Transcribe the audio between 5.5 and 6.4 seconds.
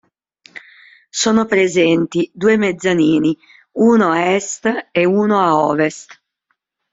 ovest.